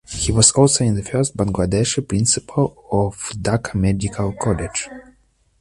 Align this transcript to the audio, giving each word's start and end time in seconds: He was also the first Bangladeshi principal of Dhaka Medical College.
He 0.07 0.31
was 0.31 0.51
also 0.53 0.91
the 0.91 1.03
first 1.03 1.37
Bangladeshi 1.37 2.07
principal 2.07 2.85
of 2.91 3.15
Dhaka 3.37 3.75
Medical 3.75 4.33
College. 4.33 4.89